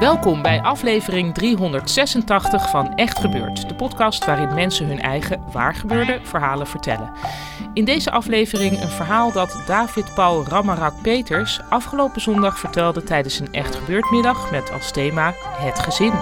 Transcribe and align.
Welkom 0.00 0.42
bij 0.42 0.60
aflevering 0.62 1.34
386 1.34 2.70
van 2.70 2.94
Echt 2.94 3.18
Gebeurd, 3.18 3.68
de 3.68 3.74
podcast 3.74 4.24
waarin 4.24 4.54
mensen 4.54 4.86
hun 4.86 5.00
eigen 5.00 5.42
waargebeurde 5.52 6.20
verhalen 6.22 6.66
vertellen. 6.66 7.12
In 7.72 7.84
deze 7.84 8.10
aflevering 8.10 8.82
een 8.82 8.88
verhaal 8.88 9.32
dat 9.32 9.62
David 9.66 10.14
Paul 10.14 10.44
Ramarak 10.48 10.94
Peters 11.02 11.60
afgelopen 11.68 12.20
zondag 12.20 12.58
vertelde 12.58 13.02
tijdens 13.02 13.38
een 13.38 13.52
Echt 13.52 13.74
Gebeurd 13.76 14.10
middag 14.10 14.50
met 14.50 14.72
als 14.72 14.92
thema 14.92 15.34
Het 15.58 15.78
gezin. 15.78 16.12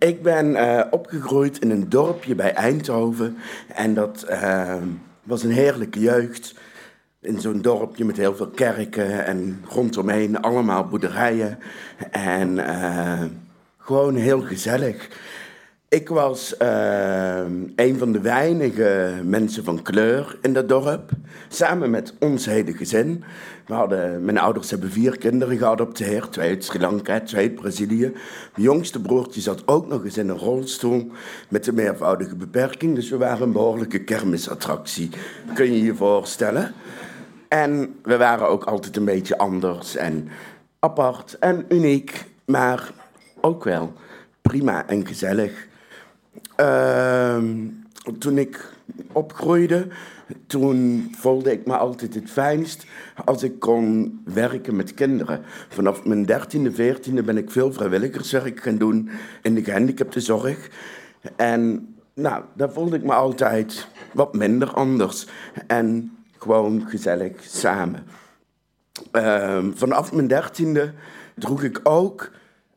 Ik 0.00 0.22
ben 0.22 0.50
uh, 0.50 0.82
opgegroeid 0.90 1.58
in 1.58 1.70
een 1.70 1.88
dorpje 1.88 2.34
bij 2.34 2.54
Eindhoven. 2.54 3.36
En 3.74 3.94
dat 3.94 4.26
uh, 4.30 4.74
was 5.22 5.42
een 5.42 5.50
heerlijke 5.50 6.00
jeugd. 6.00 6.54
In 7.20 7.40
zo'n 7.40 7.62
dorpje 7.62 8.04
met 8.04 8.16
heel 8.16 8.36
veel 8.36 8.48
kerken 8.48 9.24
en 9.24 9.64
rondomheen 9.68 10.40
allemaal 10.40 10.86
boerderijen. 10.86 11.58
En 12.10 12.56
uh, 12.56 13.22
gewoon 13.78 14.14
heel 14.14 14.40
gezellig. 14.40 15.08
Ik 15.90 16.08
was 16.08 16.54
uh, 16.62 17.40
een 17.76 17.98
van 17.98 18.12
de 18.12 18.20
weinige 18.20 19.20
mensen 19.24 19.64
van 19.64 19.82
kleur 19.82 20.38
in 20.42 20.52
dat 20.52 20.68
dorp. 20.68 21.10
Samen 21.48 21.90
met 21.90 22.14
ons 22.18 22.46
hele 22.46 22.72
gezin. 22.72 23.24
Mijn 24.20 24.38
ouders 24.38 24.70
hebben 24.70 24.90
vier 24.90 25.18
kinderen 25.18 25.58
geadopteerd. 25.58 26.32
Twee 26.32 26.48
uit 26.48 26.64
Sri 26.64 26.80
Lanka, 26.80 27.20
twee 27.20 27.48
uit 27.48 27.54
Brazilië. 27.54 28.12
Mijn 28.54 28.66
jongste 28.66 29.00
broertje 29.00 29.40
zat 29.40 29.68
ook 29.68 29.88
nog 29.88 30.04
eens 30.04 30.18
in 30.18 30.28
een 30.28 30.38
rolstoel 30.38 31.10
met 31.48 31.66
een 31.66 31.74
meervoudige 31.74 32.36
beperking. 32.36 32.94
Dus 32.94 33.10
we 33.10 33.16
waren 33.16 33.42
een 33.42 33.52
behoorlijke 33.52 34.04
kermisattractie. 34.04 35.10
Kun 35.54 35.72
je 35.72 35.82
je 35.82 35.94
voorstellen? 35.94 36.72
En 37.48 37.94
we 38.02 38.16
waren 38.16 38.48
ook 38.48 38.64
altijd 38.64 38.96
een 38.96 39.04
beetje 39.04 39.38
anders 39.38 39.96
en 39.96 40.28
apart 40.78 41.38
en 41.38 41.64
uniek. 41.68 42.24
Maar 42.44 42.90
ook 43.40 43.64
wel 43.64 43.92
prima 44.42 44.86
en 44.86 45.06
gezellig. 45.06 45.68
Uh, 46.60 47.38
toen 48.18 48.38
ik 48.38 48.72
opgroeide, 49.12 49.86
toen 50.46 51.08
voelde 51.18 51.52
ik 51.52 51.66
me 51.66 51.76
altijd 51.76 52.14
het 52.14 52.30
fijnst 52.30 52.86
als 53.24 53.42
ik 53.42 53.58
kon 53.58 54.20
werken 54.24 54.76
met 54.76 54.94
kinderen. 54.94 55.42
Vanaf 55.68 56.04
mijn 56.04 56.24
dertiende, 56.24 56.72
veertiende 56.72 57.22
ben 57.22 57.36
ik 57.36 57.50
veel 57.50 57.72
vrijwilligerswerk 57.72 58.62
gaan 58.62 58.78
doen 58.78 59.10
in 59.42 59.54
de 59.54 59.64
gehandicaptenzorg. 59.64 60.70
En 61.36 61.94
nou, 62.14 62.44
daar 62.54 62.72
voelde 62.72 62.96
ik 62.96 63.04
me 63.04 63.12
altijd 63.12 63.88
wat 64.12 64.34
minder 64.34 64.72
anders. 64.72 65.26
En 65.66 66.16
gewoon 66.38 66.84
gezellig 66.88 67.32
samen. 67.40 68.06
Uh, 69.12 69.64
vanaf 69.74 70.12
mijn 70.12 70.26
dertiende 70.26 70.92
droeg 71.34 71.62
ik 71.62 71.80
ook 71.82 72.30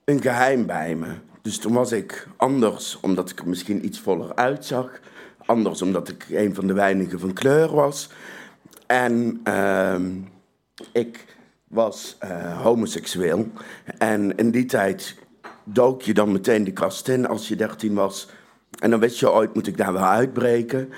een 0.06 0.22
geheim 0.22 0.66
bij 0.66 0.96
me. 0.96 1.07
Dus 1.44 1.58
toen 1.58 1.74
was 1.74 1.92
ik 1.92 2.28
anders, 2.38 2.98
omdat 3.02 3.30
ik 3.30 3.40
er 3.40 3.48
misschien 3.48 3.86
iets 3.86 4.00
voller 4.00 4.36
uitzag. 4.36 5.00
Anders 5.46 5.81
omdat 5.81 6.09
ik 6.09 6.26
een 6.30 6.56
van 6.56 6.68
de 6.68 6.74
weinigen 6.74 7.20
van 7.20 7.34
kleur 7.34 7.74
was. 7.74 8.09
En 8.88 9.42
uh, 9.48 9.96
ik 10.92 11.26
was 11.68 12.18
uh, 12.24 12.62
homoseksueel. 12.62 13.48
En 13.98 14.36
in 14.36 14.52
die 14.52 14.66
tijd 14.66 15.16
dook 15.64 16.02
je 16.02 16.14
dan 16.14 16.32
meteen 16.32 16.64
de 16.64 16.74
kast 16.74 17.08
in 17.08 17.28
als 17.28 17.48
je 17.48 17.56
dertien 17.56 17.94
was. 17.94 18.30
En 18.80 18.90
dan 18.90 19.00
wist 19.00 19.20
je 19.20 19.32
ooit 19.32 19.53
moet 19.53 19.68
ik 19.68 19.78
daar 19.78 19.94
wel 19.94 20.06
uitbreken. 20.06 20.90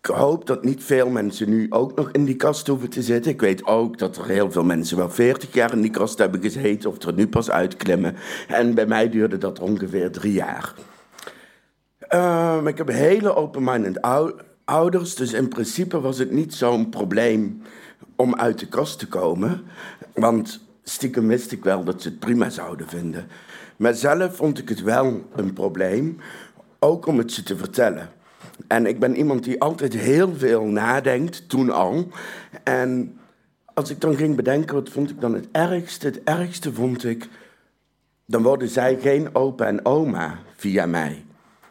Ik 0.00 0.06
hoop 0.14 0.46
dat 0.46 0.64
niet 0.64 0.84
veel 0.84 1.10
mensen 1.10 1.48
nu 1.48 1.66
ook 1.70 1.96
nog 1.96 2.10
in 2.10 2.24
die 2.24 2.36
kast 2.36 2.66
hoeven 2.66 2.90
te 2.90 3.02
zitten. 3.02 3.32
Ik 3.32 3.40
weet 3.40 3.66
ook 3.66 3.98
dat 3.98 4.16
er 4.16 4.26
heel 4.26 4.50
veel 4.50 4.64
mensen 4.64 4.96
wel 4.96 5.10
40 5.10 5.54
jaar 5.54 5.72
in 5.72 5.80
die 5.80 5.90
kast 5.90 6.18
hebben 6.18 6.40
gezeten 6.40 6.90
of 6.90 7.02
er 7.02 7.14
nu 7.14 7.28
pas 7.28 7.50
uitklimmen. 7.50 8.16
En 8.48 8.74
bij 8.74 8.86
mij 8.86 9.08
duurde 9.08 9.38
dat 9.38 9.60
ongeveer 9.60 10.10
drie 10.10 10.32
jaar. 10.32 10.74
Uh, 12.14 12.58
ik 12.64 12.78
heb 12.78 12.88
hele 12.88 13.34
open-minded 13.34 14.00
ouders, 14.64 15.14
dus 15.14 15.32
in 15.32 15.48
principe 15.48 16.00
was 16.00 16.18
het 16.18 16.30
niet 16.30 16.54
zo'n 16.54 16.88
probleem 16.88 17.62
om 18.16 18.34
uit 18.34 18.58
de 18.58 18.68
kast 18.68 18.98
te 18.98 19.08
komen. 19.08 19.62
Want 20.14 20.60
stiekem 20.82 21.26
wist 21.26 21.52
ik 21.52 21.64
wel 21.64 21.84
dat 21.84 22.02
ze 22.02 22.08
het 22.08 22.18
prima 22.18 22.50
zouden 22.50 22.88
vinden. 22.88 23.26
Maar 23.76 23.94
zelf 23.94 24.36
vond 24.36 24.58
ik 24.58 24.68
het 24.68 24.82
wel 24.82 25.24
een 25.34 25.52
probleem, 25.52 26.18
ook 26.78 27.06
om 27.06 27.18
het 27.18 27.32
ze 27.32 27.42
te 27.42 27.56
vertellen. 27.56 28.10
En 28.66 28.86
ik 28.86 28.98
ben 28.98 29.16
iemand 29.16 29.44
die 29.44 29.60
altijd 29.60 29.94
heel 29.94 30.34
veel 30.36 30.64
nadenkt, 30.64 31.48
toen 31.48 31.70
al. 31.70 32.08
En 32.62 33.18
als 33.74 33.90
ik 33.90 34.00
dan 34.00 34.16
ging 34.16 34.36
bedenken, 34.36 34.74
wat 34.74 34.88
vond 34.88 35.10
ik 35.10 35.20
dan 35.20 35.34
het 35.34 35.48
ergste? 35.52 36.06
Het 36.06 36.22
ergste 36.24 36.72
vond 36.72 37.04
ik, 37.04 37.28
dan 38.26 38.42
worden 38.42 38.68
zij 38.68 38.98
geen 39.00 39.34
opa 39.34 39.66
en 39.66 39.84
oma 39.84 40.38
via 40.56 40.86
mij. 40.86 41.24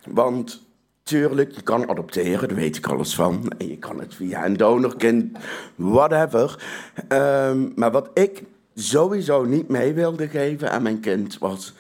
Want 0.06 0.66
tuurlijk, 1.04 1.52
je 1.52 1.62
kan 1.62 1.90
adopteren, 1.90 2.48
daar 2.48 2.58
weet 2.58 2.78
ik 2.78 2.88
alles 2.88 3.16
van. 3.16 3.52
En 3.58 3.68
je 3.68 3.78
kan 3.78 4.00
het 4.00 4.16
via 4.16 4.46
een 4.46 4.58
donorkind, 4.58 5.38
whatever. 5.76 6.64
Um, 7.10 7.72
maar 7.76 7.92
wat 7.92 8.10
ik 8.14 8.44
sowieso 8.76 9.44
niet 9.44 9.68
mee 9.68 9.94
wilde 9.94 10.28
geven 10.28 10.72
aan 10.72 10.82
mijn 10.82 11.00
kind 11.00 11.38
was 11.38 11.74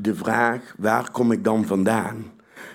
de 0.00 0.14
vraag: 0.14 0.74
waar 0.78 1.10
kom 1.10 1.32
ik 1.32 1.44
dan 1.44 1.64
vandaan? 1.64 2.32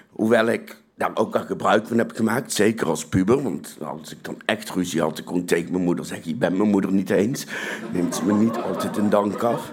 Hoewel 0.10 0.48
ik 0.48 0.83
daar 0.96 1.12
ook 1.14 1.36
al 1.36 1.46
gebruik 1.46 1.88
van 1.88 1.98
heb 1.98 2.12
gemaakt, 2.12 2.54
zeker 2.54 2.88
als 2.88 3.08
puber. 3.08 3.44
Want 3.44 3.78
als 3.82 4.12
ik 4.12 4.24
dan 4.24 4.42
echt 4.46 4.70
ruzie 4.70 5.02
had, 5.02 5.18
ik 5.18 5.26
kon 5.26 5.46
tegen 5.46 5.72
mijn 5.72 5.84
moeder 5.84 6.06
zeggen: 6.06 6.32
Ik 6.32 6.40
ben 6.40 6.58
mijn 6.58 6.70
moeder 6.70 6.92
niet 6.92 7.10
eens. 7.10 7.46
Neemt 7.92 8.16
ze 8.16 8.26
me 8.26 8.34
niet 8.34 8.58
altijd 8.58 8.98
een 8.98 9.10
dank 9.10 9.44
af. 9.44 9.72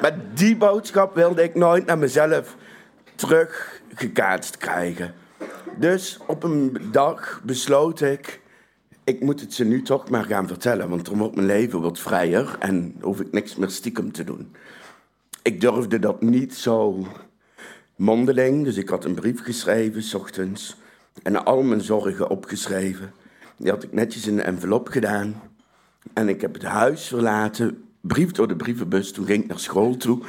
Maar 0.00 0.16
die 0.34 0.56
boodschap 0.56 1.14
wilde 1.14 1.42
ik 1.42 1.54
nooit 1.54 1.86
naar 1.86 1.98
mezelf 1.98 2.56
teruggekaatst 3.14 4.56
krijgen. 4.56 5.14
Dus 5.78 6.18
op 6.26 6.42
een 6.42 6.78
dag 6.90 7.40
besloot 7.44 8.00
ik, 8.00 8.40
ik 9.04 9.20
moet 9.20 9.40
het 9.40 9.54
ze 9.54 9.64
nu 9.64 9.82
toch 9.82 10.10
maar 10.10 10.24
gaan 10.24 10.46
vertellen, 10.46 10.88
want 10.88 11.04
dan 11.04 11.18
wordt 11.18 11.34
mijn 11.34 11.46
leven 11.46 11.80
wat 11.80 11.98
vrijer 11.98 12.56
en 12.58 12.94
hoef 13.00 13.20
ik 13.20 13.32
niks 13.32 13.56
meer 13.56 13.70
stiekem 13.70 14.12
te 14.12 14.24
doen. 14.24 14.54
Ik 15.42 15.60
durfde 15.60 15.98
dat 15.98 16.22
niet 16.22 16.54
zo 16.54 17.06
mondeling, 17.96 18.64
dus 18.64 18.76
ik 18.76 18.88
had 18.88 19.04
een 19.04 19.14
brief 19.14 19.42
geschreven, 19.42 20.02
s 20.02 20.14
ochtends, 20.14 20.76
en 21.22 21.44
al 21.44 21.62
mijn 21.62 21.80
zorgen 21.80 22.30
opgeschreven. 22.30 23.12
Die 23.56 23.70
had 23.70 23.82
ik 23.82 23.92
netjes 23.92 24.26
in 24.26 24.38
een 24.38 24.44
envelop 24.44 24.88
gedaan. 24.88 25.42
En 26.12 26.28
ik 26.28 26.40
heb 26.40 26.54
het 26.54 26.62
huis 26.62 27.06
verlaten, 27.06 27.84
brief 28.00 28.30
door 28.30 28.48
de 28.48 28.56
brievenbus, 28.56 29.12
toen 29.12 29.26
ging 29.26 29.42
ik 29.42 29.48
naar 29.48 29.58
school 29.58 29.96
toe. 29.96 30.20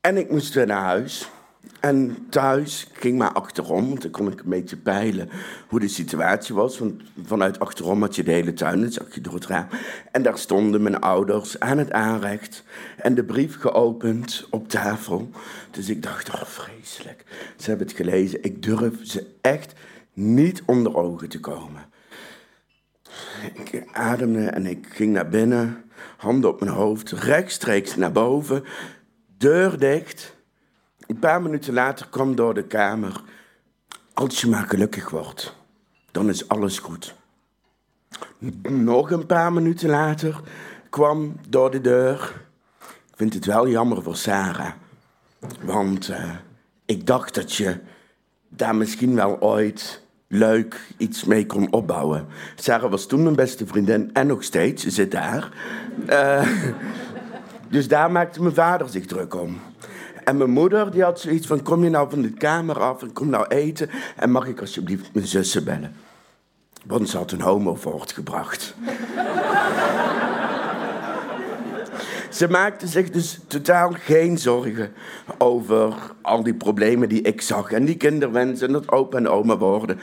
En 0.00 0.16
ik 0.16 0.30
moest 0.30 0.54
weer 0.54 0.66
naar 0.66 0.84
huis. 0.84 1.30
En 1.80 2.26
thuis 2.30 2.86
ging 2.92 3.18
maar 3.18 3.32
achterom, 3.32 3.88
want 3.88 4.02
dan 4.02 4.10
kon 4.10 4.32
ik 4.32 4.40
een 4.40 4.48
beetje 4.48 4.76
peilen 4.76 5.28
hoe 5.68 5.80
de 5.80 5.88
situatie 5.88 6.54
was. 6.54 6.78
Want 6.78 7.02
vanuit 7.24 7.58
achterom 7.58 8.00
had 8.00 8.16
je 8.16 8.22
de 8.22 8.30
hele 8.30 8.52
tuin, 8.52 8.80
dat 8.80 8.92
zag 8.92 9.14
je 9.14 9.20
door 9.20 9.34
het 9.34 9.46
raam. 9.46 9.66
En 10.12 10.22
daar 10.22 10.38
stonden 10.38 10.82
mijn 10.82 11.00
ouders 11.00 11.60
aan 11.60 11.78
het 11.78 11.92
aanrecht 11.92 12.64
en 12.96 13.14
de 13.14 13.24
brief 13.24 13.58
geopend 13.58 14.46
op 14.50 14.68
tafel. 14.68 15.30
Dus 15.70 15.88
ik 15.88 16.02
dacht, 16.02 16.28
oh 16.28 16.42
vreselijk, 16.42 17.24
ze 17.56 17.68
hebben 17.68 17.86
het 17.86 17.96
gelezen. 17.96 18.42
Ik 18.42 18.62
durf 18.62 18.94
ze 19.02 19.26
echt 19.40 19.72
niet 20.12 20.62
onder 20.66 20.96
ogen 20.96 21.28
te 21.28 21.40
komen. 21.40 21.88
Ik 23.54 23.84
ademde 23.92 24.46
en 24.46 24.66
ik 24.66 24.86
ging 24.90 25.12
naar 25.12 25.28
binnen, 25.28 25.84
handen 26.16 26.50
op 26.50 26.60
mijn 26.60 26.72
hoofd, 26.72 27.10
rechtstreeks 27.10 27.96
naar 27.96 28.12
boven, 28.12 28.64
deur 29.38 29.78
dicht. 29.78 30.38
Een 31.10 31.18
paar 31.18 31.42
minuten 31.42 31.74
later 31.74 32.08
kwam 32.10 32.34
door 32.34 32.54
de 32.54 32.62
kamer. 32.62 33.22
Als 34.14 34.40
je 34.40 34.46
maar 34.46 34.66
gelukkig 34.68 35.10
wordt, 35.10 35.56
dan 36.10 36.28
is 36.28 36.48
alles 36.48 36.78
goed. 36.78 37.14
Nog 38.68 39.10
een 39.10 39.26
paar 39.26 39.52
minuten 39.52 39.88
later 39.88 40.40
kwam 40.90 41.36
door 41.48 41.70
de 41.70 41.80
deur. 41.80 42.32
Ik 42.80 43.16
vind 43.16 43.34
het 43.34 43.44
wel 43.44 43.68
jammer 43.68 44.02
voor 44.02 44.16
Sarah. 44.16 44.72
Want 45.60 46.08
uh, 46.08 46.34
ik 46.84 47.06
dacht 47.06 47.34
dat 47.34 47.54
je 47.54 47.78
daar 48.48 48.74
misschien 48.74 49.14
wel 49.14 49.40
ooit 49.40 50.02
leuk 50.28 50.80
iets 50.96 51.24
mee 51.24 51.46
kon 51.46 51.72
opbouwen. 51.72 52.26
Sarah 52.54 52.90
was 52.90 53.06
toen 53.06 53.22
mijn 53.22 53.36
beste 53.36 53.66
vriendin 53.66 54.10
en 54.12 54.26
nog 54.26 54.42
steeds, 54.42 54.82
ze 54.82 54.90
zit 54.90 55.10
daar. 55.10 55.52
Uh, 56.08 56.48
dus 57.68 57.88
daar 57.88 58.10
maakte 58.10 58.42
mijn 58.42 58.54
vader 58.54 58.88
zich 58.88 59.06
druk 59.06 59.34
om. 59.34 59.60
En 60.24 60.36
mijn 60.36 60.50
moeder 60.50 60.90
die 60.90 61.02
had 61.02 61.20
zoiets 61.20 61.46
van: 61.46 61.62
kom 61.62 61.84
je 61.84 61.90
nou 61.90 62.10
van 62.10 62.22
de 62.22 62.32
kamer 62.32 62.80
af 62.80 63.02
en 63.02 63.12
kom 63.12 63.28
nou 63.28 63.46
eten 63.46 63.90
en 64.16 64.30
mag 64.30 64.46
ik 64.46 64.60
alsjeblieft 64.60 65.10
mijn 65.12 65.26
zussen 65.26 65.64
bellen? 65.64 65.94
Want 66.86 67.08
ze 67.08 67.16
had 67.16 67.32
een 67.32 67.40
homo 67.40 67.74
voortgebracht. 67.74 68.74
Ze 72.30 72.48
maakte 72.48 72.86
zich 72.86 73.10
dus 73.10 73.38
totaal 73.46 73.90
geen 73.92 74.38
zorgen 74.38 74.92
over 75.38 75.94
al 76.22 76.42
die 76.42 76.54
problemen 76.54 77.08
die 77.08 77.22
ik 77.22 77.40
zag. 77.40 77.72
En 77.72 77.84
die 77.84 77.96
kinderwensen 77.96 78.66
en 78.66 78.72
dat 78.72 78.90
opa 78.90 79.16
en 79.16 79.28
oma 79.28 79.56
worden. 79.56 80.00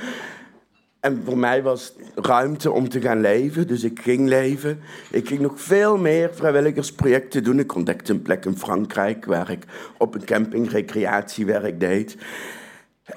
En 0.99 1.21
voor 1.25 1.37
mij 1.37 1.63
was 1.63 1.93
ruimte 2.15 2.71
om 2.71 2.89
te 2.89 3.01
gaan 3.01 3.21
leven, 3.21 3.67
dus 3.67 3.83
ik 3.83 3.99
ging 4.01 4.27
leven. 4.27 4.79
Ik 5.11 5.27
ging 5.27 5.39
nog 5.39 5.61
veel 5.61 5.97
meer 5.97 6.33
vrijwilligersprojecten 6.33 7.43
doen. 7.43 7.59
Ik 7.59 7.75
ontdekte 7.75 8.11
een 8.11 8.21
plek 8.21 8.45
in 8.45 8.57
Frankrijk 8.57 9.25
waar 9.25 9.51
ik 9.51 9.63
op 9.97 10.15
een 10.15 10.25
camping 10.25 10.69
recreatiewerk 10.69 11.79
deed. 11.79 12.17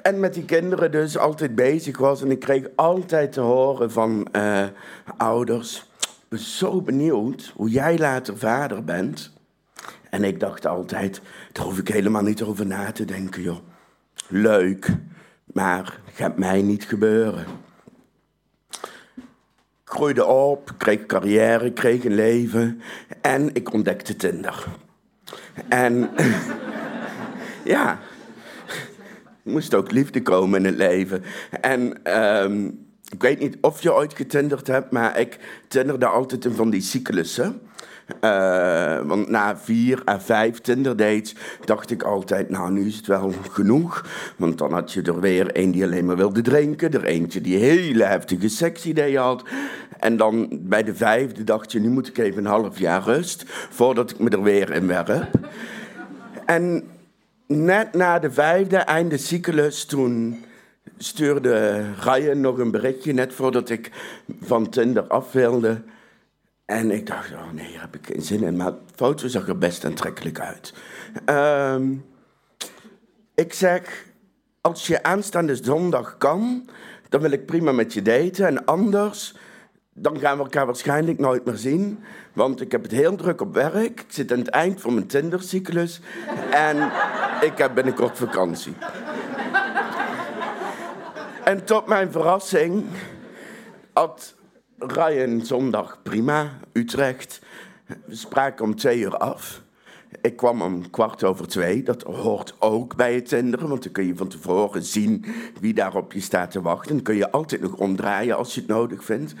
En 0.01 0.19
met 0.19 0.33
die 0.33 0.45
kinderen 0.45 0.91
dus 0.91 1.17
altijd 1.17 1.55
bezig 1.55 1.97
was. 1.97 2.21
En 2.21 2.31
ik 2.31 2.39
kreeg 2.39 2.67
altijd 2.75 3.31
te 3.31 3.41
horen 3.41 3.91
van 3.91 4.27
uh, 4.35 4.65
ouders 5.17 5.89
ben 6.31 6.39
zo 6.39 6.81
benieuwd 6.81 7.53
hoe 7.55 7.69
jij 7.69 7.97
later 7.97 8.37
vader 8.37 8.83
bent. 8.83 9.31
En 10.09 10.23
ik 10.23 10.39
dacht 10.39 10.65
altijd, 10.65 11.21
daar 11.51 11.65
hoef 11.65 11.77
ik 11.77 11.87
helemaal 11.87 12.21
niet 12.21 12.41
over 12.41 12.65
na 12.65 12.91
te 12.91 13.05
denken, 13.05 13.41
joh. 13.41 13.57
Leuk, 14.27 14.95
maar 15.45 15.99
gaat 16.13 16.37
mij 16.37 16.61
niet 16.61 16.83
gebeuren. 16.83 17.45
Groeide 19.91 20.25
op, 20.25 20.73
kreeg 20.77 21.05
carrière, 21.05 21.71
kreeg 21.71 22.05
een 22.05 22.15
leven 22.15 22.81
en 23.21 23.49
ik 23.53 23.73
ontdekte 23.73 24.15
Tinder. 24.15 24.65
En 25.67 26.09
ja, 27.63 27.99
moest 29.43 29.73
ook 29.73 29.91
liefde 29.91 30.21
komen 30.21 30.59
in 30.59 30.65
het 30.65 30.75
leven. 30.75 31.23
En 31.61 32.11
um, 32.43 32.85
ik 33.11 33.21
weet 33.21 33.39
niet 33.39 33.57
of 33.61 33.81
je 33.81 33.93
ooit 33.93 34.13
getinderd 34.13 34.67
hebt, 34.67 34.91
maar 34.91 35.19
ik 35.19 35.39
tinderde 35.67 36.05
altijd 36.05 36.45
in 36.45 36.53
van 36.53 36.69
die 36.69 36.81
cyclussen. 36.81 37.61
Uh, 38.21 39.01
want 39.01 39.29
na 39.29 39.57
vier 39.57 40.01
à 40.07 40.19
vijf 40.19 40.59
Tinder-dates 40.59 41.35
dacht 41.65 41.91
ik 41.91 42.03
altijd, 42.03 42.49
nou 42.49 42.71
nu 42.71 42.87
is 42.87 42.95
het 42.95 43.07
wel 43.07 43.33
genoeg. 43.51 44.05
Want 44.37 44.57
dan 44.57 44.73
had 44.73 44.91
je 44.91 45.01
er 45.01 45.19
weer 45.19 45.49
een 45.53 45.71
die 45.71 45.83
alleen 45.83 46.05
maar 46.05 46.15
wilde 46.15 46.41
drinken. 46.41 46.91
Er 46.91 47.03
eentje 47.03 47.41
die 47.41 47.57
hele 47.57 48.03
heftige 48.03 48.49
seksidee 48.49 49.17
had. 49.17 49.43
En 49.99 50.17
dan 50.17 50.49
bij 50.51 50.83
de 50.83 50.95
vijfde 50.95 51.43
dacht 51.43 51.71
je, 51.71 51.79
nu 51.79 51.89
moet 51.89 52.07
ik 52.07 52.17
even 52.17 52.37
een 52.37 52.51
half 52.51 52.79
jaar 52.79 53.03
rust 53.03 53.43
voordat 53.47 54.11
ik 54.11 54.19
me 54.19 54.29
er 54.29 54.43
weer 54.43 54.71
in 54.71 54.87
werp. 54.87 55.29
en 56.45 56.83
net 57.47 57.93
na 57.93 58.19
de 58.19 58.31
vijfde, 58.31 58.77
einde 58.77 59.17
cyclus, 59.17 59.85
toen 59.85 60.43
stuurde 60.97 61.85
Ryan 61.99 62.41
nog 62.41 62.57
een 62.57 62.71
berichtje 62.71 63.13
net 63.13 63.33
voordat 63.33 63.69
ik 63.69 63.91
van 64.41 64.69
Tinder 64.69 65.07
af 65.07 65.31
wilde. 65.31 65.81
En 66.65 66.91
ik 66.91 67.07
dacht, 67.07 67.31
oh 67.31 67.51
nee, 67.51 67.71
daar 67.71 67.81
heb 67.81 67.95
ik 67.95 68.05
geen 68.05 68.21
zin 68.21 68.43
in. 68.43 68.57
Maar 68.57 68.71
de 68.71 68.77
foto 68.95 69.27
zag 69.27 69.47
er 69.47 69.57
best 69.57 69.85
aantrekkelijk 69.85 70.39
uit. 70.39 70.73
Uh, 71.29 71.75
ik 73.35 73.53
zeg, 73.53 74.05
als 74.61 74.87
je 74.87 75.03
aanstaande 75.03 75.55
zondag 75.55 76.17
kan, 76.17 76.69
dan 77.09 77.21
wil 77.21 77.31
ik 77.31 77.45
prima 77.45 77.71
met 77.71 77.93
je 77.93 78.01
daten. 78.01 78.45
En 78.45 78.65
anders, 78.65 79.35
dan 79.93 80.19
gaan 80.19 80.37
we 80.37 80.43
elkaar 80.43 80.65
waarschijnlijk 80.65 81.19
nooit 81.19 81.45
meer 81.45 81.55
zien. 81.55 81.99
Want 82.33 82.61
ik 82.61 82.71
heb 82.71 82.83
het 82.83 82.91
heel 82.91 83.15
druk 83.15 83.41
op 83.41 83.53
werk. 83.53 83.99
Ik 83.99 84.05
zit 84.07 84.31
aan 84.31 84.39
het 84.39 84.49
eind 84.49 84.81
van 84.81 84.93
mijn 84.93 85.07
Tinder-cyclus. 85.07 86.01
en 86.51 86.91
ik 87.41 87.57
heb 87.57 87.73
binnenkort 87.73 88.17
vakantie. 88.17 88.73
En 91.43 91.65
tot 91.65 91.85
mijn 91.87 92.11
verrassing 92.11 92.85
had 93.93 94.35
Ryan 94.77 95.45
zondag 95.45 95.99
prima, 96.03 96.49
Utrecht. 96.73 97.41
We 98.05 98.15
spraken 98.15 98.65
om 98.65 98.75
twee 98.75 98.99
uur 98.99 99.17
af. 99.17 99.61
Ik 100.21 100.35
kwam 100.35 100.61
om 100.61 100.89
kwart 100.89 101.23
over 101.23 101.47
twee. 101.47 101.83
Dat 101.83 102.01
hoort 102.01 102.55
ook 102.59 102.95
bij 102.95 103.13
het 103.15 103.27
tenderen, 103.27 103.67
want 103.69 103.83
dan 103.83 103.91
kun 103.91 104.05
je 104.05 104.15
van 104.15 104.27
tevoren 104.27 104.83
zien 104.83 105.25
wie 105.59 105.73
daar 105.73 105.95
op 105.95 106.13
je 106.13 106.21
staat 106.21 106.51
te 106.51 106.61
wachten. 106.61 106.95
Dan 106.95 107.03
kun 107.03 107.15
je 107.15 107.31
altijd 107.31 107.61
nog 107.61 107.73
omdraaien 107.73 108.37
als 108.37 108.53
je 108.53 108.61
het 108.61 108.69
nodig 108.69 109.03
vindt. 109.03 109.33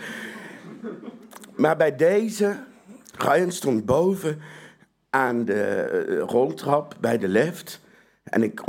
Maar 1.55 1.77
bij 1.77 1.95
deze, 1.95 2.63
Ryan 3.17 3.51
stond 3.51 3.85
boven 3.85 4.41
aan 5.09 5.45
de 5.45 5.63
eh, 5.63 6.19
roltrap 6.19 6.95
bij 6.99 7.17
de 7.17 7.27
lift. 7.27 7.80
En 8.31 8.43
ik, 8.43 8.61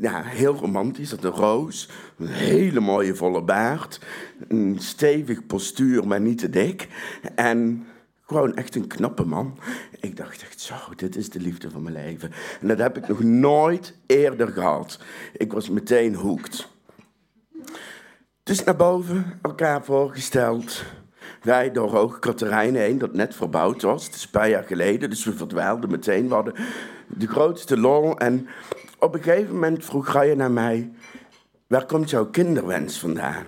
ja, 0.00 0.22
heel 0.22 0.54
romantisch, 0.54 1.10
had 1.10 1.24
een 1.24 1.30
roos, 1.30 1.88
een 2.18 2.26
hele 2.26 2.80
mooie 2.80 3.14
volle 3.14 3.42
baard, 3.42 4.00
een 4.48 4.76
stevig 4.78 5.46
postuur, 5.46 6.06
maar 6.06 6.20
niet 6.20 6.38
te 6.38 6.50
dik. 6.50 6.88
En 7.34 7.86
gewoon 8.26 8.56
echt 8.56 8.74
een 8.74 8.86
knappe 8.86 9.24
man. 9.24 9.58
Ik 10.00 10.16
dacht 10.16 10.42
echt 10.42 10.60
zo, 10.60 10.74
dit 10.96 11.16
is 11.16 11.30
de 11.30 11.40
liefde 11.40 11.70
van 11.70 11.82
mijn 11.82 11.94
leven. 11.94 12.30
En 12.60 12.68
dat 12.68 12.78
heb 12.78 12.96
ik 12.96 13.08
nog 13.08 13.22
nooit 13.22 13.96
eerder 14.06 14.48
gehad. 14.48 15.00
Ik 15.36 15.52
was 15.52 15.68
meteen 15.68 16.14
hoekt. 16.14 16.68
Dus 18.42 18.64
naar 18.64 18.76
boven, 18.76 19.38
elkaar 19.42 19.84
voorgesteld. 19.84 20.84
Wij 21.42 21.72
door 21.72 21.90
Hoge 21.90 22.18
Katerijnen 22.18 22.80
heen, 22.80 22.98
dat 22.98 23.12
net 23.12 23.34
verbouwd 23.34 23.82
was. 23.82 24.04
Het 24.04 24.14
is 24.14 24.24
een 24.24 24.30
paar 24.30 24.48
jaar 24.48 24.64
geleden, 24.64 25.10
dus 25.10 25.24
we 25.24 25.32
verdwaalden 25.32 25.90
meteen. 25.90 26.28
We 26.28 26.34
hadden 26.34 26.54
de 27.06 27.26
grootste 27.26 27.78
lol. 27.78 28.18
En 28.18 28.48
op 29.02 29.14
een 29.14 29.22
gegeven 29.22 29.54
moment 29.54 29.84
vroeg 29.84 30.12
Ryan 30.12 30.36
naar 30.36 30.50
mij: 30.50 30.90
Waar 31.66 31.86
komt 31.86 32.10
jouw 32.10 32.26
kinderwens 32.26 32.98
vandaan? 32.98 33.46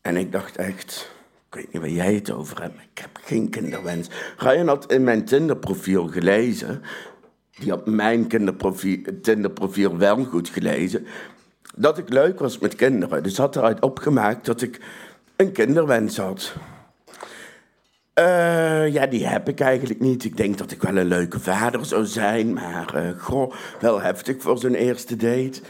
En 0.00 0.16
ik 0.16 0.32
dacht 0.32 0.56
echt: 0.56 1.10
Ik 1.48 1.54
weet 1.54 1.72
niet 1.72 1.82
waar 1.82 1.90
jij 1.90 2.14
het 2.14 2.30
over 2.30 2.62
hebt, 2.62 2.80
ik 2.92 2.98
heb 2.98 3.18
geen 3.22 3.50
kinderwens. 3.50 4.08
Ryan 4.36 4.68
had 4.68 4.92
in 4.92 5.04
mijn 5.04 5.24
Tinderprofiel 5.24 6.08
gelezen. 6.08 6.82
Die 7.50 7.70
had 7.70 7.86
mijn 7.86 8.28
Tinderprofiel 9.22 9.96
wel 9.96 10.24
goed 10.24 10.48
gelezen. 10.48 11.06
Dat 11.74 11.98
ik 11.98 12.08
leuk 12.08 12.38
was 12.38 12.58
met 12.58 12.74
kinderen. 12.74 13.22
Dus 13.22 13.36
had 13.36 13.56
eruit 13.56 13.80
opgemaakt 13.80 14.46
dat 14.46 14.62
ik 14.62 14.80
een 15.36 15.52
kinderwens 15.52 16.16
had. 16.16 16.54
Uh, 18.20 18.92
ja, 18.92 19.06
die 19.06 19.26
heb 19.26 19.48
ik 19.48 19.60
eigenlijk 19.60 20.00
niet. 20.00 20.24
Ik 20.24 20.36
denk 20.36 20.58
dat 20.58 20.70
ik 20.70 20.82
wel 20.82 20.96
een 20.96 21.06
leuke 21.06 21.40
vader 21.40 21.84
zou 21.84 22.04
zijn, 22.04 22.52
maar 22.52 22.92
uh, 22.96 23.20
goh, 23.20 23.52
wel 23.80 24.00
heftig 24.00 24.42
voor 24.42 24.58
zo'n 24.58 24.74
eerste 24.74 25.16
date. 25.16 25.60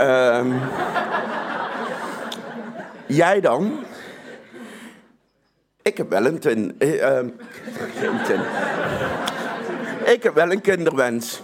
Uh, 0.00 0.62
jij 3.06 3.40
dan? 3.40 3.84
Ik 5.82 5.96
heb 5.96 6.10
wel 6.10 6.26
een 6.26 6.38
tin. 6.38 6.74
Uh, 6.78 7.18
geen 7.98 8.22
tin. 8.26 8.40
Ik 10.14 10.22
heb 10.22 10.34
wel 10.34 10.50
een 10.50 10.60
kinderwens. 10.60 11.42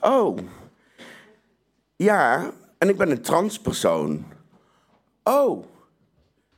oh. 0.00 0.38
Ja, 1.96 2.50
en 2.78 2.88
ik 2.88 2.96
ben 2.96 3.10
een 3.10 3.22
transpersoon. 3.22 4.24
Oh. 5.22 5.64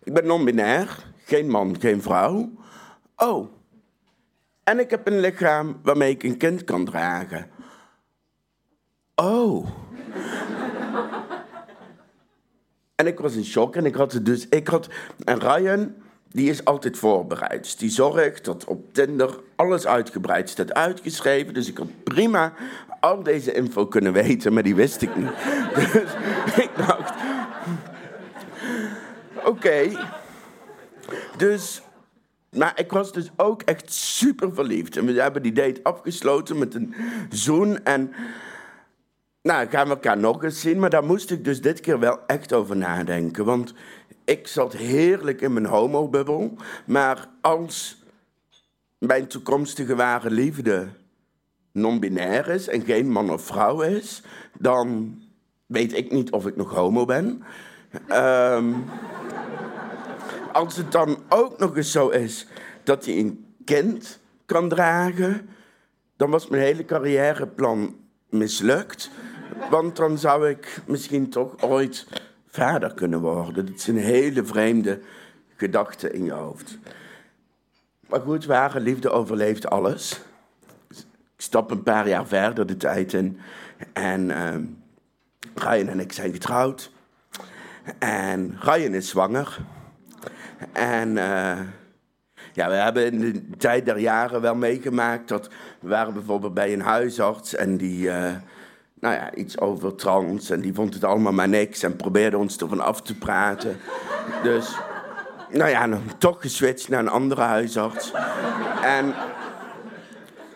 Ik 0.02 0.12
ben 0.12 0.26
non-binair. 0.26 1.10
Geen 1.32 1.50
man, 1.50 1.76
geen 1.80 2.02
vrouw. 2.02 2.50
Oh. 3.16 3.48
En 4.64 4.78
ik 4.78 4.90
heb 4.90 5.06
een 5.06 5.20
lichaam 5.20 5.80
waarmee 5.82 6.10
ik 6.10 6.22
een 6.22 6.36
kind 6.36 6.64
kan 6.64 6.84
dragen. 6.84 7.50
Oh. 9.14 9.66
en 12.96 13.06
ik 13.06 13.18
was 13.18 13.34
in 13.34 13.44
shock 13.44 13.76
en 13.76 13.86
ik 13.86 13.94
had 13.94 14.20
dus... 14.22 14.48
Ik 14.48 14.68
had, 14.68 14.88
en 15.24 15.38
Ryan, 15.38 15.94
die 16.28 16.50
is 16.50 16.64
altijd 16.64 16.98
voorbereid. 16.98 17.62
Dus 17.62 17.76
die 17.76 17.90
zorgt 17.90 18.44
dat 18.44 18.64
op 18.64 18.94
Tinder 18.94 19.40
alles 19.56 19.86
uitgebreid 19.86 20.48
staat 20.48 20.74
uitgeschreven. 20.74 21.54
Dus 21.54 21.68
ik 21.68 21.78
had 21.78 22.04
prima 22.04 22.52
al 23.00 23.22
deze 23.22 23.52
info 23.52 23.86
kunnen 23.86 24.12
weten, 24.12 24.52
maar 24.52 24.62
die 24.62 24.74
wist 24.74 25.02
ik 25.02 25.16
niet. 25.16 25.32
Dus 25.92 26.14
ik 26.64 26.70
dacht, 26.76 27.14
oké. 29.44 29.90
Dus, 31.42 31.82
maar 32.50 32.72
ik 32.80 32.92
was 32.92 33.12
dus 33.12 33.30
ook 33.36 33.62
echt 33.62 33.92
super 33.92 34.54
verliefd. 34.54 34.96
En 34.96 35.06
we 35.06 35.20
hebben 35.20 35.42
die 35.42 35.52
date 35.52 35.80
afgesloten 35.82 36.58
met 36.58 36.74
een 36.74 36.94
zoen. 37.30 37.84
En 37.84 38.12
nou, 39.42 39.68
gaan 39.68 39.86
we 39.86 39.94
elkaar 39.94 40.18
nog 40.18 40.44
eens 40.44 40.60
zien. 40.60 40.78
Maar 40.78 40.90
daar 40.90 41.04
moest 41.04 41.30
ik 41.30 41.44
dus 41.44 41.60
dit 41.60 41.80
keer 41.80 41.98
wel 41.98 42.18
echt 42.26 42.52
over 42.52 42.76
nadenken. 42.76 43.44
Want 43.44 43.74
ik 44.24 44.46
zat 44.46 44.72
heerlijk 44.72 45.40
in 45.40 45.52
mijn 45.52 45.66
homobubbel. 45.66 46.56
Maar 46.86 47.28
als 47.40 48.02
mijn 48.98 49.26
toekomstige 49.26 49.94
ware 49.94 50.30
liefde 50.30 50.88
non-binair 51.72 52.48
is 52.48 52.68
en 52.68 52.84
geen 52.84 53.10
man 53.10 53.30
of 53.30 53.42
vrouw 53.42 53.80
is, 53.80 54.22
dan 54.58 55.16
weet 55.66 55.92
ik 55.92 56.10
niet 56.10 56.32
of 56.32 56.46
ik 56.46 56.56
nog 56.56 56.74
homo 56.74 57.04
ben. 57.04 57.42
Ehm, 58.08 58.72
als 60.52 60.76
het 60.76 60.92
dan 60.92 61.18
ook 61.28 61.58
nog 61.58 61.76
eens 61.76 61.92
zo 61.92 62.08
is 62.08 62.46
dat 62.84 63.04
hij 63.04 63.18
een 63.18 63.54
kind 63.64 64.20
kan 64.46 64.68
dragen, 64.68 65.48
dan 66.16 66.30
was 66.30 66.48
mijn 66.48 66.62
hele 66.62 66.84
carrièreplan 66.84 67.96
mislukt. 68.28 69.10
Want 69.70 69.96
dan 69.96 70.18
zou 70.18 70.48
ik 70.48 70.80
misschien 70.86 71.30
toch 71.30 71.62
ooit 71.62 72.06
vader 72.46 72.94
kunnen 72.94 73.20
worden. 73.20 73.66
Dat 73.66 73.74
is 73.74 73.86
een 73.86 73.96
hele 73.96 74.44
vreemde 74.44 75.00
gedachte 75.56 76.10
in 76.10 76.24
je 76.24 76.32
hoofd. 76.32 76.78
Maar 78.08 78.20
goed, 78.20 78.44
ware 78.44 78.80
liefde 78.80 79.10
overleeft 79.10 79.70
alles. 79.70 80.20
Ik 81.36 81.48
stap 81.48 81.70
een 81.70 81.82
paar 81.82 82.08
jaar 82.08 82.26
verder 82.26 82.66
de 82.66 82.76
tijd 82.76 83.12
in. 83.12 83.40
En 83.92 84.28
uh, 84.28 84.54
Ryan 85.54 85.88
en 85.88 86.00
ik 86.00 86.12
zijn 86.12 86.32
getrouwd. 86.32 86.90
En 87.98 88.56
Ryan 88.60 88.94
is 88.94 89.08
zwanger. 89.08 89.58
En 90.72 91.08
uh, 91.16 91.58
ja, 92.52 92.68
we 92.68 92.74
hebben 92.74 93.12
in 93.12 93.20
de 93.20 93.56
tijd 93.56 93.84
der 93.84 93.98
jaren 93.98 94.40
wel 94.40 94.54
meegemaakt 94.54 95.28
dat 95.28 95.48
we 95.80 95.88
waren 95.88 96.14
bijvoorbeeld 96.14 96.54
bij 96.54 96.72
een 96.72 96.80
huisarts 96.80 97.54
en 97.54 97.76
die, 97.76 98.06
uh, 98.06 98.30
nou 99.00 99.14
ja, 99.14 99.34
iets 99.34 99.58
over 99.58 99.94
trans 99.94 100.50
en 100.50 100.60
die 100.60 100.74
vond 100.74 100.94
het 100.94 101.04
allemaal 101.04 101.32
maar 101.32 101.48
niks 101.48 101.82
en 101.82 101.96
probeerde 101.96 102.38
ons 102.38 102.56
ervan 102.56 102.80
af 102.80 103.02
te 103.02 103.18
praten. 103.18 103.76
Dus, 104.42 104.76
nou 105.50 105.70
ja, 105.70 105.88
toch 106.18 106.40
geswitcht 106.40 106.88
naar 106.88 107.00
een 107.00 107.08
andere 107.08 107.42
huisarts. 107.42 108.12
En, 108.82 109.14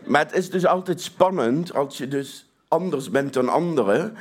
maar 0.05 0.21
het 0.21 0.35
is 0.35 0.51
dus 0.51 0.67
altijd 0.67 1.01
spannend 1.01 1.75
als 1.75 1.99
je 1.99 2.09
dus 2.09 2.51
anders 2.69 3.11
bent 3.11 3.33
dan 3.33 3.49
anderen 3.49 4.17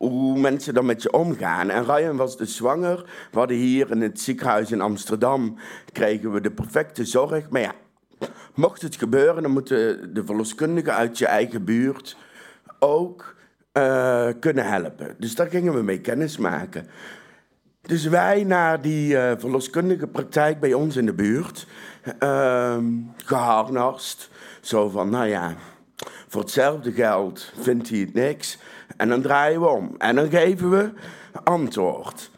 hoe 0.00 0.38
mensen 0.38 0.74
dan 0.74 0.86
met 0.86 1.02
je 1.02 1.12
omgaan. 1.12 1.70
En 1.70 1.84
Ryan 1.84 2.16
was 2.16 2.36
dus 2.36 2.56
zwanger. 2.56 3.04
We 3.30 3.38
hadden 3.38 3.56
hier 3.56 3.90
in 3.90 4.00
het 4.00 4.20
ziekenhuis 4.20 4.72
in 4.72 4.80
Amsterdam... 4.80 5.56
kregen 5.92 6.32
we 6.32 6.40
de 6.40 6.50
perfecte 6.50 7.04
zorg. 7.04 7.50
Maar 7.50 7.60
ja, 7.60 7.72
mocht 8.54 8.82
het 8.82 8.96
gebeuren... 8.96 9.42
dan 9.42 9.52
moeten 9.52 10.14
de 10.14 10.24
verloskundigen 10.24 10.94
uit 10.94 11.18
je 11.18 11.26
eigen 11.26 11.64
buurt 11.64 12.16
ook 12.78 13.34
uh, 13.72 14.28
kunnen 14.40 14.64
helpen. 14.68 15.14
Dus 15.18 15.34
daar 15.34 15.48
gingen 15.48 15.74
we 15.74 15.82
mee 15.82 16.00
kennismaken. 16.00 16.86
Dus 17.82 18.06
wij 18.06 18.44
naar 18.44 18.80
die 18.80 19.12
uh, 19.12 19.32
verloskundige 19.38 20.06
praktijk 20.06 20.60
bij 20.60 20.74
ons 20.74 20.96
in 20.96 21.06
de 21.06 21.14
buurt... 21.14 21.66
Uh, 22.22 22.76
geharnast. 23.16 24.30
Zo 24.60 24.88
van, 24.88 25.10
nou 25.10 25.26
ja, 25.26 25.54
voor 26.28 26.40
hetzelfde 26.40 26.92
geld 26.92 27.52
vindt 27.60 27.88
hij 27.88 27.98
het 27.98 28.14
niks... 28.14 28.58
En 29.00 29.08
dan 29.08 29.22
draaien 29.22 29.60
we 29.60 29.66
om. 29.66 29.94
En 29.98 30.14
dan 30.14 30.30
geven 30.30 30.70
we 30.70 30.92
antwoord. 31.44 32.30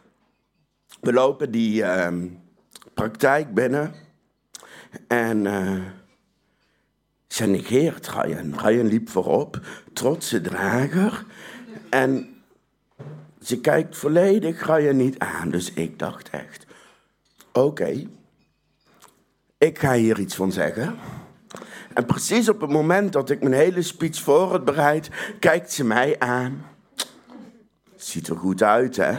We 1.01 1.13
lopen 1.13 1.51
die 1.51 1.83
uh, 1.83 2.09
praktijk 2.95 3.55
binnen. 3.55 3.95
En 5.09 5.45
uh, 5.45 5.81
ze 7.27 7.47
negeert 7.47 8.09
Ryan. 8.09 8.59
Ryan 8.59 8.87
liep 8.87 9.09
voorop, 9.09 9.61
trotse 9.93 10.41
drager. 10.41 11.25
En 11.91 12.43
ze 13.41 13.61
kijkt 13.61 13.97
volledig 13.97 14.67
Ryan 14.67 14.97
niet 14.97 15.19
aan. 15.19 15.51
Dus 15.51 15.73
ik 15.73 15.99
dacht 15.99 16.31
echt, 16.31 16.67
oké, 17.53 18.07
ik 19.59 19.79
ga 19.79 19.93
hier 19.93 20.19
iets 20.19 20.35
van 20.35 20.53
zeggen. 20.53 20.99
En 21.95 22.07
precies 22.07 22.49
op 22.49 22.61
het 22.61 22.71
moment 22.71 23.13
dat 23.13 23.31
ik 23.31 23.43
mijn 23.43 23.55
hele 23.55 23.83
speech 23.83 24.21
voor 24.21 24.63
bereid, 24.63 25.09
kijkt 25.39 25.73
ze 25.73 25.85
mij 25.85 26.17
aan. 26.19 26.67
Ziet 27.97 28.29
er 28.29 28.37
goed 28.37 28.63
uit, 28.63 28.97
hè? 28.97 29.13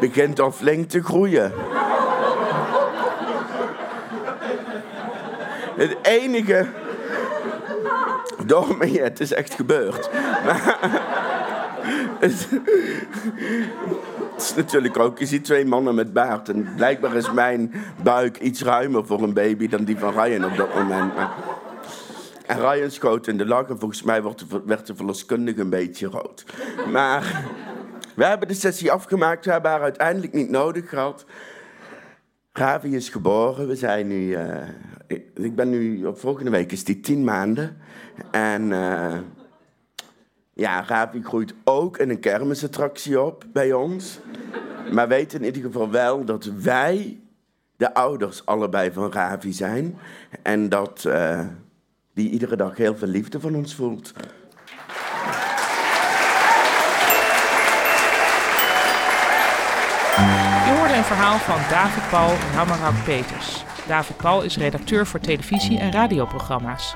Begint 0.00 0.40
al 0.40 0.52
flink 0.52 0.88
te 0.88 1.02
groeien. 1.02 1.52
Het 5.76 5.96
enige. 6.02 6.66
Door 8.46 8.76
het 8.78 9.20
is 9.20 9.32
echt 9.32 9.54
gebeurd. 9.54 10.10
Het, 12.20 12.48
is 14.36 14.54
natuurlijk 14.54 14.98
ook, 14.98 15.18
je 15.18 15.26
ziet 15.26 15.44
twee 15.44 15.64
mannen 15.64 15.94
met 15.94 16.12
baard. 16.12 16.48
En 16.48 16.74
blijkbaar 16.76 17.16
is 17.16 17.32
mijn 17.32 17.72
buik 18.02 18.38
iets 18.38 18.62
ruimer 18.62 19.06
voor 19.06 19.22
een 19.22 19.34
baby 19.34 19.68
dan 19.68 19.84
die 19.84 19.98
van 19.98 20.12
Ryan 20.12 20.44
op 20.44 20.56
dat 20.56 20.74
moment. 20.74 21.12
en 22.46 22.60
Ryan 22.60 22.90
schoot 22.90 23.26
in 23.26 23.38
de 23.38 23.46
lach 23.46 23.68
en 23.68 23.78
volgens 23.78 24.02
mij 24.02 24.22
werd 24.64 24.86
de 24.86 24.94
verloskundige 24.94 25.60
een 25.60 25.70
beetje 25.70 26.06
rood. 26.06 26.44
Maar 26.92 27.44
we 28.14 28.24
hebben 28.24 28.48
de 28.48 28.54
sessie 28.54 28.92
afgemaakt, 28.92 29.44
we 29.44 29.52
hebben 29.52 29.70
haar 29.70 29.82
uiteindelijk 29.82 30.32
niet 30.32 30.50
nodig 30.50 30.88
gehad. 30.88 31.24
Ravi 32.52 32.94
is 32.96 33.08
geboren, 33.08 33.68
we 33.68 33.76
zijn 33.76 34.06
nu... 34.06 34.28
Uh, 34.28 34.56
ik, 35.34 35.54
ben 35.54 35.70
nu, 35.70 36.06
volgende 36.14 36.50
week 36.50 36.72
is 36.72 36.84
die 36.84 37.00
tien 37.00 37.24
maanden. 37.24 37.76
En... 38.30 38.70
Uh, 38.70 39.18
ja, 40.52 40.84
Ravi 40.86 41.22
groeit 41.22 41.54
ook 41.64 41.98
in 41.98 42.10
een 42.10 42.20
kermisattractie 42.20 43.20
op 43.20 43.44
bij 43.52 43.72
ons. 43.72 44.18
Maar 44.92 45.08
weet 45.08 45.32
in 45.32 45.44
ieder 45.44 45.62
geval 45.62 45.90
wel 45.90 46.24
dat 46.24 46.44
wij 46.44 47.20
de 47.76 47.94
ouders 47.94 48.46
allebei 48.46 48.92
van 48.92 49.12
Ravi 49.12 49.52
zijn. 49.52 49.98
En 50.42 50.68
dat 50.68 51.04
uh, 51.06 51.40
die 52.14 52.30
iedere 52.30 52.56
dag 52.56 52.76
heel 52.76 52.96
veel 52.96 53.08
liefde 53.08 53.40
van 53.40 53.54
ons 53.54 53.74
voelt. 53.74 54.12
Je 60.66 60.76
hoorde 60.78 60.94
een 60.94 61.04
verhaal 61.04 61.38
van 61.38 61.58
David 61.70 62.08
Paul 62.10 62.30
Hamarak 62.54 63.04
Peters. 63.04 63.64
David 63.86 64.16
Paul 64.16 64.42
is 64.42 64.56
redacteur 64.56 65.06
voor 65.06 65.20
televisie- 65.20 65.78
en 65.78 65.92
radioprogramma's. 65.92 66.94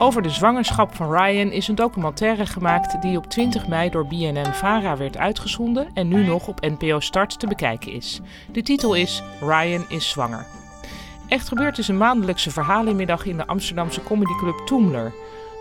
Over 0.00 0.22
de 0.22 0.30
zwangerschap 0.30 0.94
van 0.94 1.12
Ryan 1.12 1.50
is 1.50 1.68
een 1.68 1.74
documentaire 1.74 2.46
gemaakt 2.46 3.02
die 3.02 3.16
op 3.16 3.26
20 3.26 3.68
mei 3.68 3.90
door 3.90 4.06
BNN-Vara 4.06 4.96
werd 4.96 5.16
uitgezonden 5.16 5.88
en 5.94 6.08
nu 6.08 6.24
nog 6.24 6.48
op 6.48 6.60
NPO 6.60 7.00
Start 7.00 7.38
te 7.38 7.46
bekijken 7.46 7.92
is. 7.92 8.20
De 8.52 8.62
titel 8.62 8.94
is 8.94 9.22
Ryan 9.40 9.84
is 9.88 10.08
zwanger. 10.08 10.46
Echt 11.28 11.48
gebeurd 11.48 11.78
is 11.78 11.88
een 11.88 11.96
maandelijkse 11.96 12.50
verhalenmiddag 12.50 13.24
in 13.24 13.36
de 13.36 13.46
Amsterdamse 13.46 14.02
comedyclub 14.02 14.58
Toomler. 14.66 15.12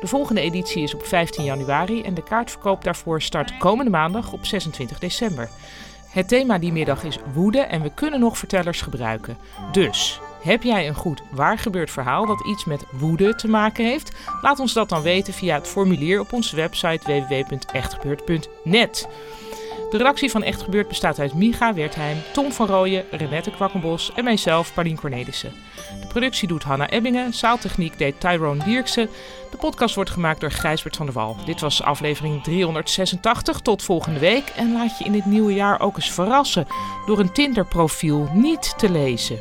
De 0.01 0.07
volgende 0.07 0.41
editie 0.41 0.83
is 0.83 0.93
op 0.93 1.05
15 1.05 1.43
januari 1.43 2.01
en 2.01 2.13
de 2.13 2.23
kaartverkoop 2.23 2.83
daarvoor 2.83 3.21
start 3.21 3.57
komende 3.57 3.91
maandag 3.91 4.33
op 4.33 4.45
26 4.45 4.99
december. 4.99 5.49
Het 6.09 6.27
thema 6.27 6.57
die 6.57 6.71
middag 6.71 7.03
is 7.03 7.19
woede 7.33 7.59
en 7.59 7.81
we 7.81 7.91
kunnen 7.93 8.19
nog 8.19 8.37
vertellers 8.37 8.81
gebruiken. 8.81 9.37
Dus 9.71 10.19
heb 10.41 10.63
jij 10.63 10.87
een 10.87 10.95
goed 10.95 11.21
waar 11.31 11.57
gebeurd 11.57 11.91
verhaal 11.91 12.25
dat 12.25 12.45
iets 12.45 12.65
met 12.65 12.85
woede 12.91 13.35
te 13.35 13.47
maken 13.47 13.85
heeft? 13.85 14.11
Laat 14.41 14.59
ons 14.59 14.73
dat 14.73 14.89
dan 14.89 15.01
weten 15.01 15.33
via 15.33 15.55
het 15.55 15.67
formulier 15.67 16.19
op 16.19 16.33
onze 16.33 16.55
website 16.55 17.25
www.echtgebeurd.net. 17.27 19.07
De 19.89 19.97
redactie 19.97 20.31
van 20.31 20.43
Echt 20.43 20.61
Gebeurd 20.61 20.87
bestaat 20.87 21.19
uit 21.19 21.33
Miga 21.33 21.73
Wertheim, 21.73 22.17
Tom 22.33 22.51
van 22.51 22.67
Rooyen, 22.67 23.05
Renette 23.11 23.51
Kwakkenbos 23.51 24.11
en 24.15 24.23
mijzelf, 24.23 24.73
Paulien 24.73 24.99
Cornelissen. 24.99 25.53
De 26.01 26.07
productie 26.07 26.47
doet 26.47 26.63
Hanna 26.63 26.89
Ebbingen, 26.89 27.33
zaaltechniek 27.33 27.97
deed 27.97 28.19
Tyrone 28.19 28.63
Dierksen. 28.63 29.09
De 29.51 29.57
podcast 29.57 29.95
wordt 29.95 30.09
gemaakt 30.09 30.41
door 30.41 30.51
Gijsbert 30.51 30.95
van 30.95 31.05
der 31.05 31.15
Wal. 31.15 31.37
Dit 31.45 31.59
was 31.59 31.83
aflevering 31.83 32.43
386. 32.43 33.59
Tot 33.59 33.83
volgende 33.83 34.19
week 34.19 34.53
en 34.55 34.73
laat 34.73 34.97
je 34.97 35.05
in 35.05 35.11
dit 35.11 35.25
nieuwe 35.25 35.53
jaar 35.53 35.79
ook 35.79 35.95
eens 35.95 36.11
verrassen 36.11 36.67
door 37.05 37.19
een 37.19 37.31
Tinder-profiel 37.31 38.29
niet 38.33 38.73
te 38.77 38.91
lezen. 38.91 39.39